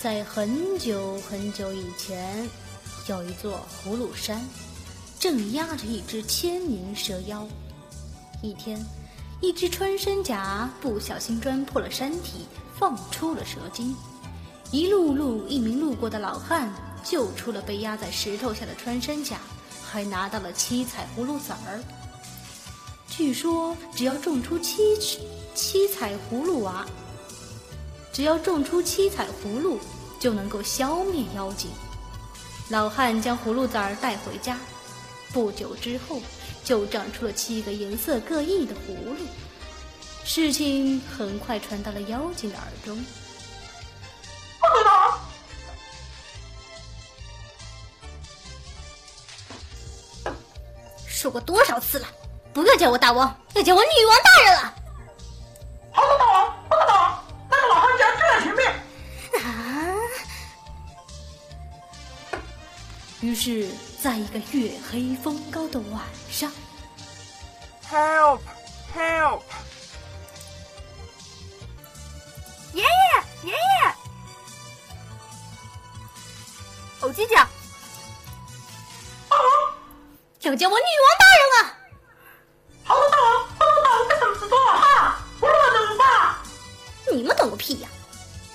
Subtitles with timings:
[0.00, 2.48] 在很久很久以前，
[3.08, 4.40] 有一座葫芦山，
[5.18, 7.44] 正压着一只千年蛇妖。
[8.40, 8.80] 一天，
[9.40, 12.46] 一只穿山甲不小心钻破了山体，
[12.78, 13.92] 放出了蛇精。
[14.70, 16.72] 一路路一名路过的老汉
[17.02, 19.40] 救出了被压在石头下的穿山甲，
[19.84, 21.82] 还拿到了七彩葫芦籽儿。
[23.08, 24.96] 据说，只要种出七
[25.56, 26.86] 七彩葫芦娃。
[28.18, 29.78] 只要种出七彩葫芦，
[30.18, 31.70] 就能够消灭妖精。
[32.68, 34.58] 老汉将葫芦籽儿带回家，
[35.32, 36.20] 不久之后
[36.64, 39.24] 就长出了七个颜色各异的葫芦。
[40.24, 43.00] 事情很快传到了妖精的耳中。
[51.06, 52.08] 说过多少次了，
[52.52, 54.74] 不要叫我大王，要叫我女王大人了。
[63.40, 63.68] 是，
[64.02, 66.50] 在一个月黑风高的晚上
[67.88, 68.40] ，Help!
[68.92, 69.42] Help!
[72.72, 72.88] 爷爷，
[73.44, 73.58] 爷爷，
[76.98, 77.48] 欧吉酱，
[80.40, 81.78] 要叫我女王大人啊。
[82.82, 85.24] 好的，大王，好的，大王，该怎么做啊？
[85.40, 86.36] 我乱怎么办？
[87.12, 87.88] 你们懂个屁呀！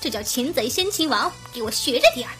[0.00, 2.34] 这叫擒贼先擒王，给我学着点儿。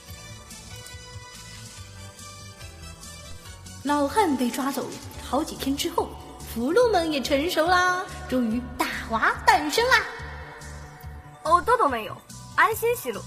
[3.88, 4.84] 老汉被抓走
[5.24, 6.10] 好几天之后，
[6.52, 10.02] 俘虏们也成熟啦，终于大娃诞生啦。
[11.42, 12.14] 哦，豆豆没有，
[12.54, 13.18] 安心息怒。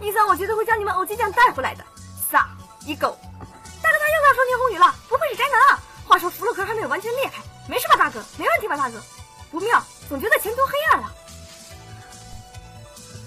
[0.00, 1.84] 尼桑，我绝对会将你们欧吉酱带回来的。
[2.28, 2.48] 撒
[2.84, 3.16] 一狗，
[3.80, 5.80] 大哥他又要说霓虹语了，不愧是宅男啊？
[6.04, 8.20] 话说俘虏壳还没有完全裂开，没事吧，大哥？
[8.36, 9.00] 没问题吧，大哥？
[9.52, 11.14] 不妙，总觉得前途黑暗了。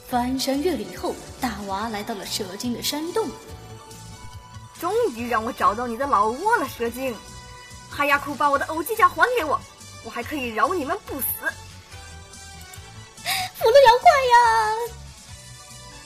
[0.09, 3.29] 翻山越岭后，大娃来到了蛇精的山洞。
[4.81, 7.15] 终于让我找到你的老窝了，蛇精！
[7.87, 9.61] 哈亚库把我的偶机甲还给我，
[10.03, 11.27] 我还可以饶你们不死。
[13.53, 14.35] 俘虏妖怪呀！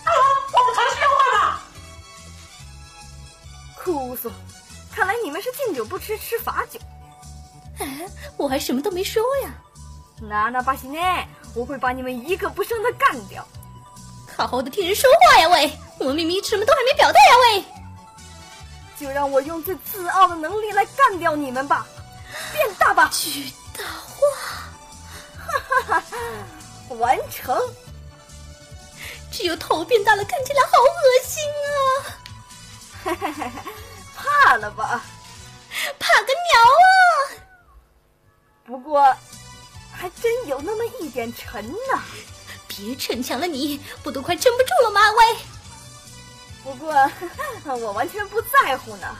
[0.03, 0.11] 啊，
[0.51, 1.63] 我们才是妖怪吧？
[3.81, 4.29] 哭诉，
[4.93, 6.77] 看来你们是敬酒不吃吃罚酒。
[7.79, 8.05] 哎，
[8.35, 9.53] 我还什么都没说呀。
[10.21, 10.99] 娜娜巴西内？
[11.55, 13.47] 我会把你们一个不剩的干掉。
[14.35, 15.71] 好好的听人说话呀，喂！
[15.97, 17.63] 我明明什么都还没表态呀，喂！
[18.97, 21.85] 就让我用最自傲的能力来干掉你们吧！
[22.53, 23.09] 变大吧！
[23.11, 24.21] 巨大化！
[25.37, 26.03] 哈哈哈！
[26.95, 27.61] 完成！
[29.31, 31.77] 只有头变大了，看起来好恶心啊！
[33.03, 33.51] 哈哈哈！
[34.15, 35.03] 怕了吧？
[35.99, 36.87] 怕个鸟啊！
[38.65, 39.15] 不过，
[39.91, 42.01] 还真有那么一点沉呢。
[42.67, 45.11] 别逞强了，你不都快撑不住了吗？
[45.11, 45.37] 喂！
[46.65, 46.91] 不过
[47.77, 49.15] 我完全不在乎呢，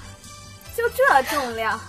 [0.76, 1.80] 就这重量，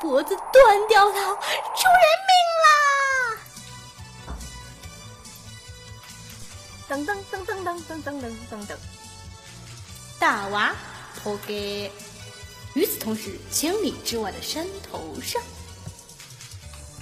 [0.00, 2.32] 脖子断掉了，出人命
[2.64, 2.70] 啦！
[6.88, 8.70] 噔噔噔噔噔噔噔噔噔噔，
[10.20, 10.72] 大娃
[11.20, 11.90] 投给。
[12.74, 15.42] 与此同时，千里之外的山头上，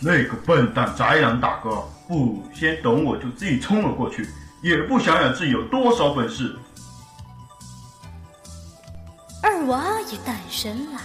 [0.00, 4.26] 那个笨蛋宅男大哥不先等我就自己冲了过去。
[4.64, 6.56] 也不想想自己有多少本事，
[9.42, 10.98] 二娃也诞生了。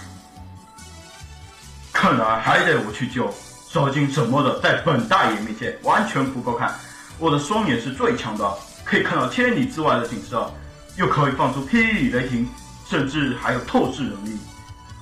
[1.92, 3.30] 看来还得我去救
[3.70, 6.74] 蛇精什么的，在本大爷面前完全不够看。
[7.18, 8.50] 我的双眼是最强的，
[8.82, 10.50] 可以看到千里之外的景色，
[10.96, 12.48] 又可以放出霹雳雷霆，
[12.88, 14.38] 甚至还有透视能力。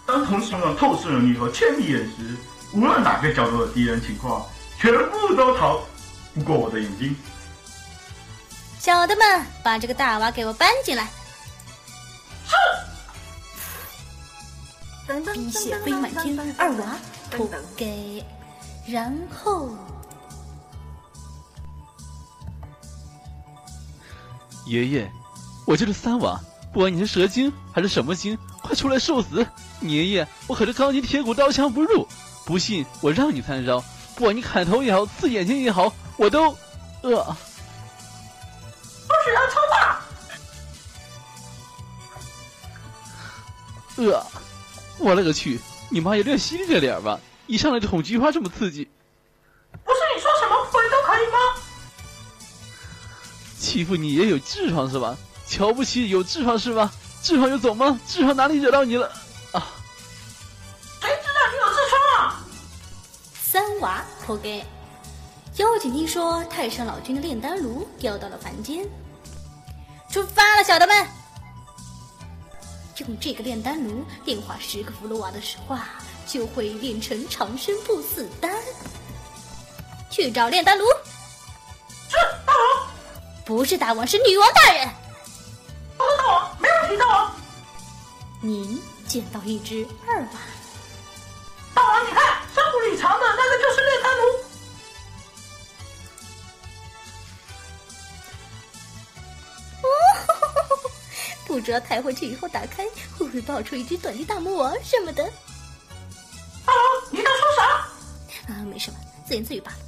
[0.05, 2.37] 当同时用透视能力和千里眼时，
[2.73, 4.45] 无论哪个角落的敌人情况，
[4.81, 5.79] 全部都逃
[6.35, 7.15] 不过我的眼睛。
[8.89, 11.11] 小的们，把这个大娃给我搬进来！
[12.47, 12.55] 是。
[15.35, 16.97] 滴血飞满天，二娃
[17.31, 18.25] 不给，
[18.87, 19.69] 然后
[24.65, 25.11] 爷爷，
[25.67, 26.41] 我就是三娃，
[26.73, 29.47] 不管你是蛇精还是什么精，快出来受死！
[29.83, 32.09] 爷爷，我可是钢筋铁骨，刀枪不入，
[32.47, 33.85] 不信我让你参招，
[34.15, 36.57] 不管你砍头也好，刺眼睛也好，我都，
[37.03, 37.37] 呃。
[43.99, 44.25] 呃，
[44.99, 45.61] 我勒个去！
[45.91, 48.89] 你妈也略犀利着点吧，一上来就捅菊花这么刺激。
[49.85, 51.39] 不是你说什么鬼都可以吗？
[53.59, 55.17] 欺负你也有痔疮是吧？
[55.47, 56.93] 瞧不起有痔疮是吧？
[57.23, 57.99] 痔疮有走吗？
[58.07, 59.07] 痔疮哪里惹到你了？
[59.53, 59.67] 啊！
[61.01, 62.45] 谁知道你有痔疮啊？
[63.43, 64.65] 三娃活该。
[65.57, 68.87] 妖精听说太上老君的炼丹炉掉到了凡间。
[70.09, 71.07] 出发了，小的们！
[72.99, 75.87] 用这个炼丹炉炼化十个葫芦娃的石化，
[76.27, 78.53] 就会炼成长生不死丹。
[80.11, 80.85] 去找炼丹炉。
[82.09, 82.17] 是
[82.47, 82.89] 大王。
[83.45, 84.87] 不是大王，是女王大人。
[85.97, 87.33] 大王，大王，没问题，大王。
[88.41, 90.29] 您捡到一只二娃。
[101.69, 102.83] 不知道抬回去以后打开
[103.19, 105.23] 会不会爆出一只短笛大魔王什么的。
[106.65, 108.55] 大王，你在说啥？
[108.55, 109.79] 啊，没什么，自言自语罢了。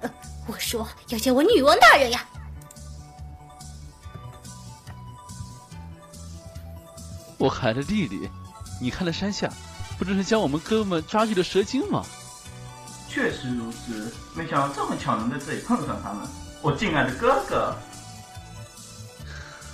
[0.00, 0.10] 呃，
[0.48, 2.26] 我说要见我女王大人呀。
[7.38, 8.28] 我喊着弟弟，
[8.80, 9.48] 你看了山下，
[9.96, 12.04] 不正是将我们哥哥们抓去的蛇精吗？
[13.08, 16.28] 确实如此，没想到这么巧能在这里碰上他们。
[16.60, 17.76] 我敬爱的哥哥，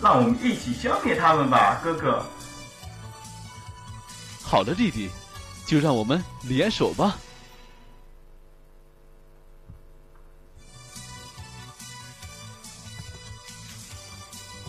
[0.03, 2.25] 让我们一起消灭他们吧，哥哥。
[4.43, 5.11] 好的，弟弟，
[5.67, 7.19] 就让我们联手吧。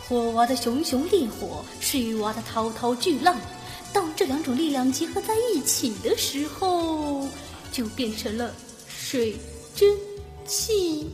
[0.08, 3.36] 火娃的熊熊烈火，水娃的滔滔巨浪，
[3.92, 7.28] 当这两种力量结合在一起的时候，
[7.72, 8.54] 就变成了
[8.88, 9.36] 水
[9.76, 9.90] 蒸
[10.46, 11.10] 气。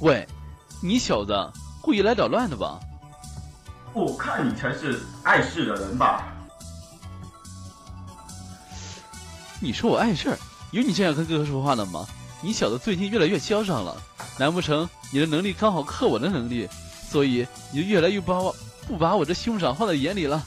[0.00, 0.26] 喂，
[0.82, 1.32] 你小子
[1.84, 2.80] 故意来捣乱的吧？
[3.92, 6.32] 我看你才是碍事的人吧？
[9.60, 10.38] 你说我碍事儿？
[10.70, 12.06] 有你这样跟哥哥说话的吗？
[12.40, 13.94] 你小子最近越来越嚣张了，
[14.38, 16.66] 难不成你的能力刚好克我的能力？
[17.06, 18.56] 所以你就越来越把我
[18.88, 20.42] 不把我这兄长放在眼里了。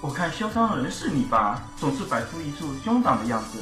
[0.00, 3.58] 我看嚣张的人是你吧，总是摆出一副兄长的样子，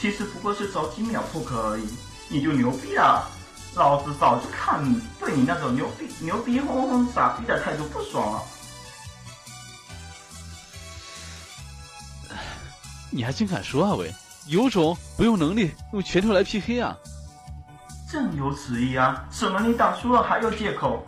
[0.00, 1.88] 其实不过是找几秒破壳而已，
[2.28, 3.28] 你就牛逼了。
[3.76, 8.42] 老子早就看你对你那种牛逼牛逼哄哄傻逼的态度不爽了。
[13.10, 14.12] 你还真敢说啊喂！
[14.46, 16.96] 有种不用能力，用拳头来 PK 啊！
[18.10, 19.24] 正有此意啊！
[19.30, 21.04] 什么你打输了还有借口？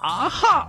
[0.00, 0.68] 啊哈！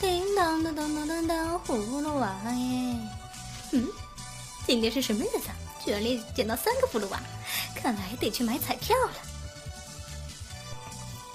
[0.00, 2.96] 叮当当当当当当，葫芦娃耶！
[3.72, 3.86] 嗯，
[4.66, 5.48] 今天是什么日子？
[5.84, 7.20] 居然连捡到三个葫芦娃，
[7.74, 9.12] 看来得去买彩票了。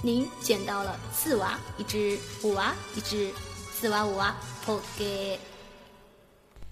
[0.04, 3.34] 您捡到了四娃一只，五娃一只，
[3.80, 5.40] 四娃五娃破给。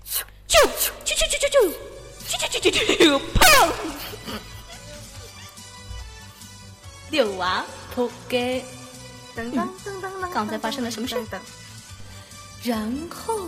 [0.05, 0.57] 啾啾
[1.03, 1.57] 啾啾啾啾
[2.27, 3.71] 啾啾啾啾啾砰！
[7.09, 8.63] 六娃扑给，
[9.35, 11.15] 噔噔噔噔噔，刚才发生了什么事？
[12.63, 13.47] 然后，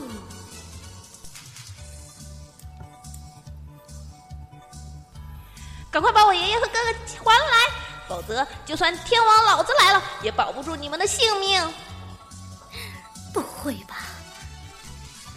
[5.91, 6.79] 赶快把我爷爷和哥哥
[7.23, 7.57] 还来，
[8.07, 11.73] 否则就算天王老子来了，也保不住你们的性命。
[13.33, 13.95] 不会吧？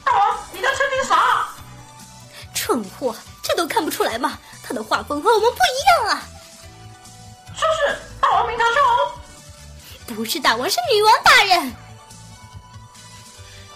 [0.05, 1.49] 大王，你在吃点啥？
[2.55, 4.39] 蠢货，这都看不出来吗？
[4.63, 6.23] 他的画风和我们不一样啊！
[7.57, 8.67] 说是大王明堂
[10.07, 11.75] 兄，不是大王，是女王大人。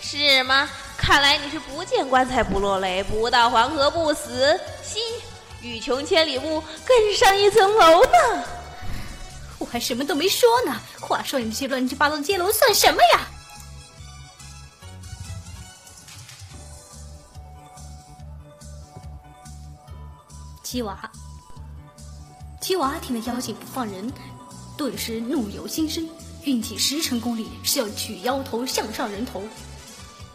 [0.00, 0.68] 是吗？
[0.96, 5.02] 看来你是不见棺材不落泪，不到黄河不死心，
[5.64, 8.44] 欲穷千里目，更上一层楼呢。
[9.58, 13.26] 我还什么都没说呢，话说你这些乱七八糟的接龙算什么呀？
[20.62, 21.10] 七娃，
[22.60, 24.12] 七娃听了妖精不放人，
[24.76, 26.06] 顿时怒有心生，
[26.42, 29.42] 运起十成功力是要取妖头向上人头。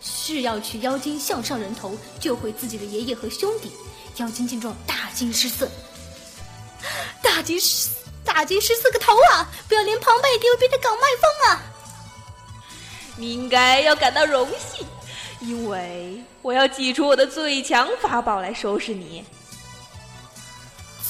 [0.01, 3.71] 是要取妖精项上人头，救回自己的爷爷和兄弟。
[4.17, 5.69] 妖精见状，大惊失色。
[7.23, 7.89] 大惊失
[8.23, 9.47] 大惊失色个头啊！
[9.67, 11.61] 不要连庞贝丢逼的搞卖疯啊！
[13.15, 14.85] 你应该要感到荣幸，
[15.41, 19.25] 因为我要祭出我的最强法宝来收拾你。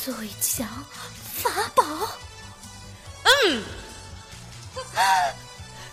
[0.03, 0.67] 最强
[1.35, 1.83] 法宝？
[3.23, 3.63] 嗯，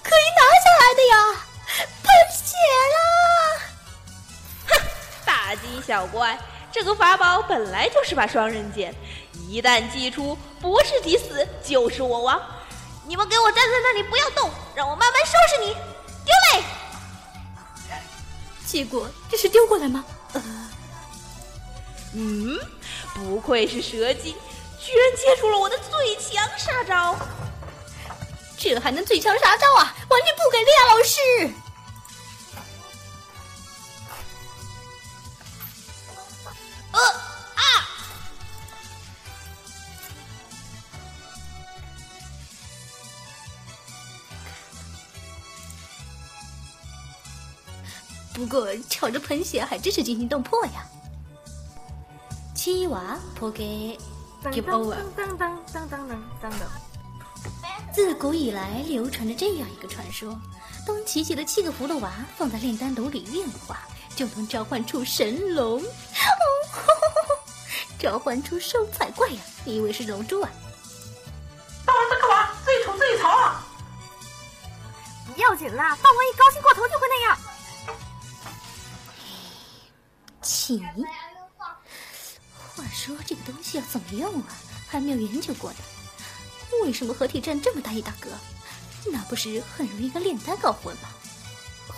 [0.02, 1.45] 可以拿下来的呀！
[2.56, 2.98] 喷血了！
[4.68, 4.80] 哼，
[5.24, 6.38] 大惊小怪，
[6.72, 8.94] 这个法宝本来就是把双刃剑，
[9.48, 12.40] 一旦祭出，不是你死就是我亡。
[13.04, 15.74] 你们给我站在那里不要动，让我慢慢收拾你！
[16.24, 16.64] 丢嘞！
[18.66, 20.04] 结果这是丢过来吗？
[20.32, 20.42] 呃，
[22.14, 22.58] 嗯，
[23.14, 24.34] 不愧是蛇精，
[24.80, 27.14] 居然接出了我的最强杀招。
[28.58, 29.94] 这还能最强杀招啊？
[30.08, 31.50] 完全不给力啊，老师！
[48.36, 50.84] 不过瞧着喷血还真是惊心动魄呀。
[52.54, 53.98] 七娃破给
[54.44, 54.94] Give over。
[55.16, 56.06] 噔噔噔噔噔
[56.42, 56.66] 噔噔。
[57.94, 60.38] 自古以来流传着这样一个传说：
[60.86, 63.78] 当琪琪的七个葫芦娃放在炼丹炉里炼化，
[64.14, 65.82] 就能召唤出神龙。
[67.98, 69.40] 召唤出兽才怪呀！
[69.64, 70.50] 你以为是龙珠啊？
[71.86, 73.64] 大王这个娃自己吐自己槽啊！
[75.24, 77.38] 不要紧啦，大王一高兴过头就会那样。
[80.66, 80.82] 起。
[82.74, 84.48] 话说这个东西要怎么用啊？
[84.88, 85.78] 还没有研究过呢。
[86.82, 88.30] 为什么合体占这么大一大格？
[89.12, 91.08] 那不是很容易跟炼丹搞混吗？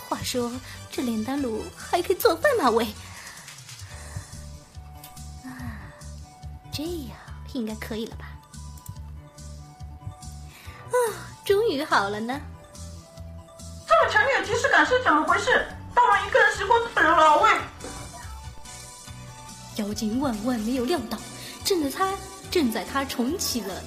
[0.07, 0.51] 话说
[0.91, 2.69] 这炼丹炉还可以做饭吗？
[2.69, 2.85] 喂！
[5.43, 5.49] 啊，
[6.71, 7.17] 这样
[7.53, 8.25] 应该可以了吧？
[10.89, 10.95] 啊，
[11.43, 12.39] 终于好了呢！
[13.87, 15.67] 这么强烈的即视感是怎么回事？
[15.95, 17.49] 大王一个人识破这人了，喂！
[19.79, 21.17] 妖精万万没有料到，
[21.63, 22.13] 正在他
[22.51, 23.81] 正在他重启了。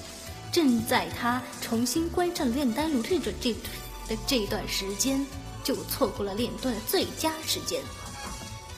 [0.51, 3.53] 正在他重新关上炼丹炉这段这
[4.07, 5.25] 的这段时间，
[5.63, 7.81] 就错过了炼丹的最佳时间。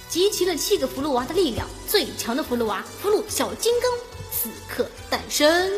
[0.10, 3.92] 集齐了七个葫芦娃的力量，最强的葫芦娃——葫芦小金刚，
[4.32, 5.72] 此刻诞生。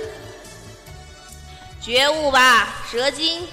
[1.81, 3.47] 觉悟吧，蛇精！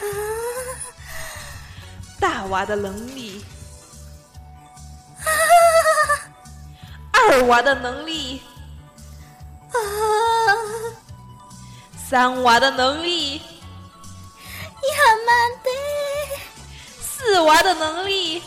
[2.18, 3.27] 大娃的能力，
[7.30, 8.42] 二娃的能力。
[9.70, 9.78] 啊！
[12.08, 13.42] 三娃的能力，亚
[15.26, 15.32] 麻
[15.62, 15.70] 得；
[17.02, 18.42] 四娃的能力，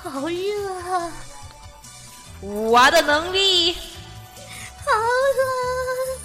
[0.00, 1.12] 好热啊！
[2.40, 4.92] 五娃的能力，好
[5.38, 6.20] 冷；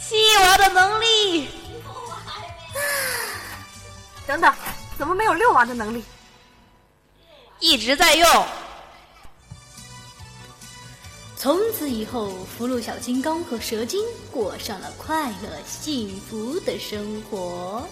[0.00, 1.48] 七娃的能力，
[4.28, 4.54] 等等，
[4.96, 6.04] 怎么没有六娃的能力？
[7.58, 8.46] 一直在用。
[11.44, 17.86] 从此以后，福禄小金刚和蛇精过上了快乐幸福的生活。